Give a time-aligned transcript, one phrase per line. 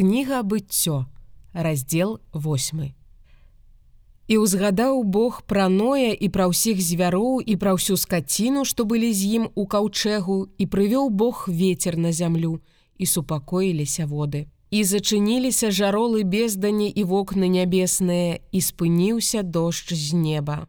[0.00, 1.04] Кніга быццё,
[1.52, 2.84] раздзел 8.
[4.32, 9.12] І ўзгадаў Бог пра ноя і пра ўсіх звяроў і пра ўсю скаціну, што былі
[9.12, 12.64] з ім у каўчэгу і прывёў Бог ветер на зямлю
[12.96, 14.48] і супакоіліся воды.
[14.72, 20.64] І зачыніліся жаролы бездані і вокны нябесныя і спыніўся дождж з неба.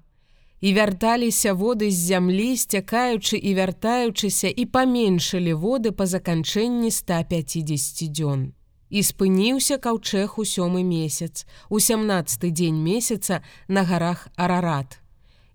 [0.60, 8.52] І вярталіся воды з зямлі, сцякаючы і вяртаючыся і паменшылі воды па заканчэнні 150 дзён
[8.92, 15.00] і спыніўся каўчэг у сёмы месяц у 17 дзень месяца на гарах арарат.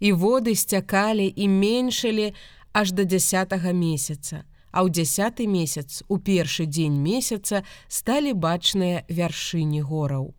[0.01, 2.33] І воды сцякалі і меншылі
[2.73, 4.45] аж до десятого месяца
[4.77, 10.37] а ў десятый месяц у першы дзень месяца сталі бачныя вяршыні гораў.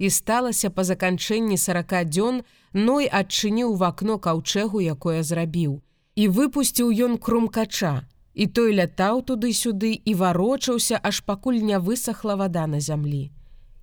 [0.00, 2.40] І сталася па заканчэнні 40 дзён
[2.72, 5.84] ной адчыніў в акно каўчэгу якое зрабіў.
[6.16, 12.66] І выпусціў ён крумкача І той лятаў туды-сюды і варочаўся, аж пакуль не высохла вада
[12.66, 13.30] на зямлі.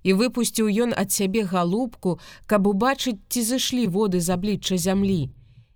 [0.02, 5.30] І выпусціў ён ад сябе галубку, каб убачыць, ці зышлі воды з аблічча зямлі.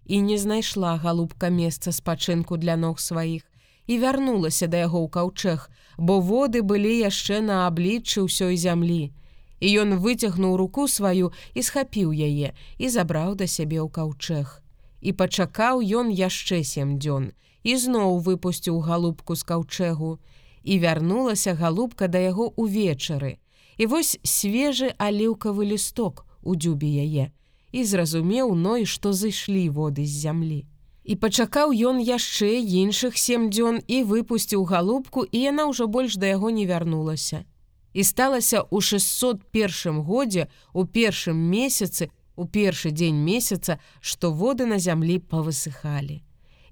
[0.07, 3.43] І не знайшла галубка месца спачынку для ног сваіх
[3.87, 9.15] і вярнулася да яго ў каўчэг, бо воды былі яшчэ на абліччы ўсёй зямлі.
[9.63, 14.66] І ён выцягнуў руку сваю і схапіў яе і забраў да сябе ў каўчэг.
[15.01, 17.33] І пачакаў ён яшчэ сем дзён
[17.67, 20.19] ізноў выпусціў галубку з каўчэгу
[20.63, 23.39] і вярнулася галубка да яго ўвечары.
[23.77, 27.27] І вось свежы аліўкавы лісток у дзюбе яе
[27.77, 30.65] і зразумеў ной, што зышлі воды з зямлі.
[31.05, 32.49] І пачакаў ён яшчэ
[32.83, 37.45] іншых сем дзён і выпусціў галубку і яна ўжо больш да яго не вярнулася.
[37.93, 44.79] І сталася ў 601 годзе у першым месяцы у першы дзень месяца, што воды на
[44.79, 46.23] зямлі павысыхалі.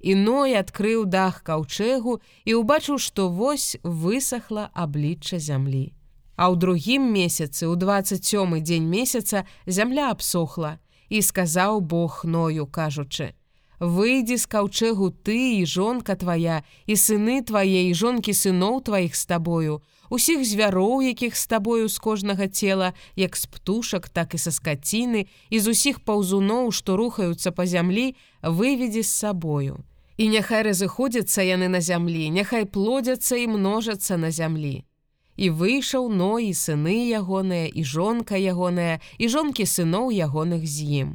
[0.04, 5.96] Іной адкрыў дах каўчэгу і ўбачыў, што вось высохла аблічча зямлі.
[6.36, 13.32] А ў другім месяцы, у 27 дзень месяца зямля абсохла і сказаў Бог ною, кажучы:
[13.84, 19.28] «Выйдзі з каўчэгу ты і жонка твая і сыны твае і жонкі сыноў тваіх з
[19.28, 24.56] табою, усіх звяроў, якіх з табою з кожнага цела, як з птушак, так і са
[24.56, 29.84] скаціны, і з усіх паўзуноў, што рухаюцца па зямлі, выведзі з сабою.
[30.16, 34.88] І няхай разыходзяцца яны на зямлі, няхай плодзяцца і множацца на зямлі.
[35.36, 41.08] І выйшаў но і сыны ягоныя і жонка ягоная і жонкі сыноў ягоных з ім.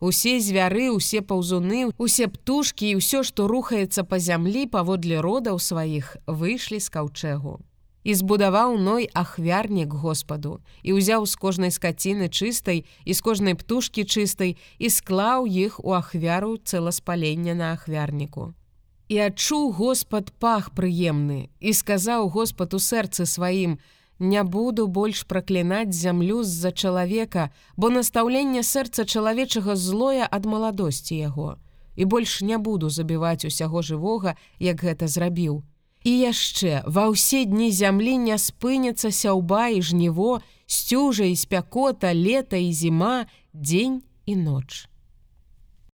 [0.00, 6.16] Усе звяры, усе паўзуны, усе птушкі і ўсё, што рухаецца па зямлі паводле родаў сваіх
[6.26, 7.58] выйшлі з каўчэгу
[8.08, 14.06] і збудаваў ной ахвярнік Господу і ўзяў з кожнай скаціны чыстай і з кожнай птушкі
[14.08, 18.54] чыстай і склаў іх у ахвяру цэласпалення на ахвярніку.
[19.12, 23.76] І адчуў Господ пах прыемны і сказаў Господ у сэрцы сваім:
[24.18, 31.56] Не буду больш праклінаць зямлю з-за чалавека, бо настаўленне сэрца чалавечага злое ад маладосці яго.
[31.94, 35.62] І больш не буду забіваць усяго жывога, як гэта зрабіў.
[36.02, 42.56] І яшчэ ва ўсе дні зямлі не спыняцца сяўба і жніво, сцюжа і спякота, лета
[42.58, 44.90] і зіма, дзень і ноч.